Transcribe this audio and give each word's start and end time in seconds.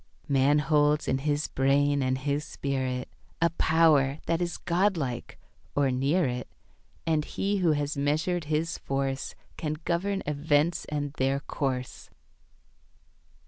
Man 0.27 0.57
holds 0.57 1.07
in 1.07 1.19
his 1.19 1.47
brain 1.47 2.01
and 2.01 2.17
his 2.17 2.43
spirit 2.43 3.07
A 3.39 3.51
power 3.51 4.17
that 4.25 4.41
is 4.41 4.57
God 4.57 4.97
like, 4.97 5.37
or 5.75 5.91
near 5.91 6.25
it, 6.25 6.47
And 7.05 7.23
he 7.23 7.57
who 7.57 7.73
has 7.73 7.95
measured 7.95 8.45
his 8.45 8.79
force 8.79 9.35
Can 9.57 9.75
govern 9.85 10.23
events 10.25 10.85
and 10.85 11.13
their 11.17 11.39
course. 11.41 12.09